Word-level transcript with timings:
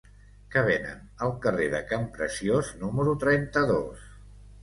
Què 0.53 0.61
venen 0.67 1.01
al 1.25 1.33
carrer 1.43 1.67
de 1.73 1.81
Campreciós 1.91 2.71
número 2.85 3.13
trenta-dos? 3.27 4.09